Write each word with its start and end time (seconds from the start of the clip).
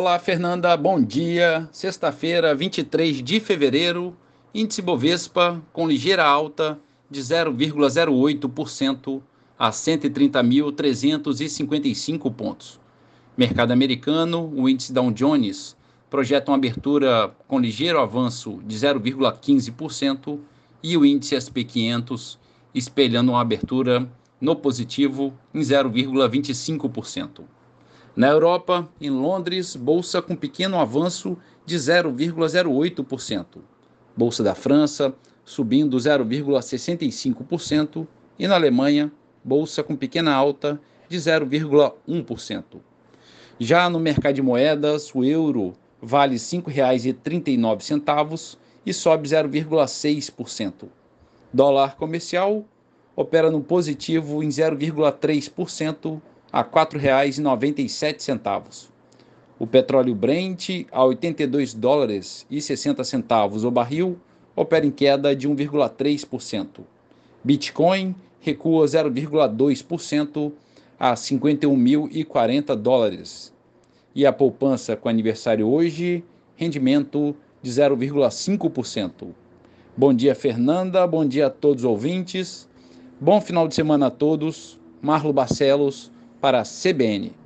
Olá, 0.00 0.16
Fernanda, 0.20 0.76
bom 0.76 1.02
dia. 1.02 1.68
Sexta-feira, 1.72 2.54
23 2.54 3.20
de 3.20 3.40
fevereiro, 3.40 4.16
índice 4.54 4.80
Bovespa 4.80 5.60
com 5.72 5.88
ligeira 5.88 6.24
alta 6.24 6.78
de 7.10 7.20
0,08% 7.20 9.20
a 9.58 9.70
130.355 9.70 12.32
pontos. 12.32 12.78
Mercado 13.36 13.72
americano, 13.72 14.52
o 14.54 14.68
índice 14.68 14.92
Dow 14.92 15.10
Jones 15.10 15.76
projeta 16.08 16.52
uma 16.52 16.56
abertura 16.56 17.34
com 17.48 17.58
ligeiro 17.58 17.98
avanço 17.98 18.60
de 18.64 18.76
0,15% 18.76 20.38
e 20.80 20.96
o 20.96 21.04
índice 21.04 21.40
SP 21.42 21.64
500 21.64 22.38
espelhando 22.72 23.32
uma 23.32 23.40
abertura 23.40 24.08
no 24.40 24.54
positivo 24.54 25.34
em 25.52 25.58
0,25%. 25.58 27.57
Na 28.18 28.26
Europa, 28.26 28.86
em 29.00 29.08
Londres, 29.10 29.76
bolsa 29.76 30.20
com 30.20 30.34
pequeno 30.34 30.76
avanço 30.76 31.38
de 31.64 31.76
0,08%. 31.76 33.46
Bolsa 34.16 34.42
da 34.42 34.56
França 34.56 35.14
subindo 35.44 35.96
0,65% 35.96 38.08
e 38.36 38.48
na 38.48 38.56
Alemanha, 38.56 39.12
bolsa 39.44 39.84
com 39.84 39.94
pequena 39.94 40.34
alta 40.34 40.80
de 41.08 41.16
0,1%. 41.16 42.64
Já 43.56 43.88
no 43.88 44.00
mercado 44.00 44.34
de 44.34 44.42
moedas, 44.42 45.14
o 45.14 45.22
euro 45.22 45.74
vale 46.02 46.34
R$ 46.34 46.40
5,39 46.40 48.56
e 48.84 48.92
sobe 48.92 49.28
0,6%. 49.28 50.88
Dólar 51.52 51.94
comercial 51.94 52.64
opera 53.14 53.48
no 53.48 53.60
positivo 53.60 54.42
em 54.42 54.48
0,3% 54.48 56.20
a 56.52 56.62
R$ 56.62 56.68
4,97. 56.68 58.88
O 59.58 59.66
petróleo 59.66 60.14
Brent 60.14 60.86
a 60.92 61.02
82 61.04 61.72
dólares 61.74 62.46
e 62.50 62.60
60 62.60 63.02
centavos 63.04 63.64
o 63.64 63.70
barril 63.70 64.18
opera 64.54 64.84
em 64.86 64.90
queda 64.90 65.34
de 65.34 65.48
1,3%. 65.48 66.80
Bitcoin 67.42 68.14
recua 68.40 68.84
0,2% 68.86 70.52
a 70.98 71.14
51.040 71.14 72.76
dólares. 72.76 73.54
E 74.14 74.26
a 74.26 74.32
poupança 74.32 74.96
com 74.96 75.08
aniversário 75.08 75.68
hoje, 75.68 76.24
rendimento 76.56 77.36
de 77.62 77.70
0,5%. 77.70 79.28
Bom 79.96 80.12
dia, 80.14 80.34
Fernanda. 80.34 81.06
Bom 81.06 81.24
dia 81.26 81.46
a 81.48 81.50
todos 81.50 81.84
os 81.84 81.90
ouvintes. 81.90 82.68
Bom 83.20 83.40
final 83.40 83.68
de 83.68 83.74
semana 83.74 84.06
a 84.06 84.10
todos. 84.10 84.78
Marlo 85.02 85.32
Barcelos 85.32 86.10
para 86.40 86.60
a 86.60 86.64
CBN. 86.64 87.37